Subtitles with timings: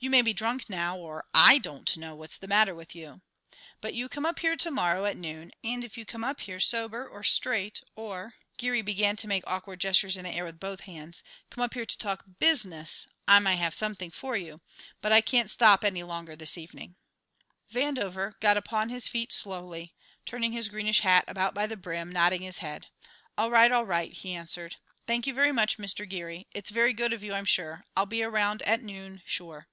[0.00, 3.22] You may be drunk now or I don't know what's the matter with you.
[3.80, 6.60] But you come up here to morrow at noon, and if you come up here
[6.60, 10.80] sober or straight or" Geary began to make awkward gestures in the air with both
[10.80, 14.60] hands "come up here to talk business, I may have something for you,
[15.00, 16.96] but I can't stop any longer this evening."
[17.72, 19.94] Vandover got upon his feet slowly,
[20.26, 22.88] turning his greenish hat about by the brim, nodding his head.
[23.38, 24.76] "All right, all right," he answered.
[25.06, 26.46] "Thank you very much, Mister Geary.
[26.52, 27.86] It's very good of you, I'm sure.
[27.96, 29.66] I'll be around at noon sure."